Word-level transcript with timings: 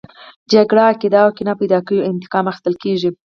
جګړه 0.51 0.83
عقده 0.91 1.19
او 1.25 1.29
کینه 1.37 1.53
پیدا 1.61 1.79
کوي 1.85 1.99
او 2.01 2.07
انتقام 2.13 2.45
اخیستل 2.47 2.75
کیږي 2.83 3.09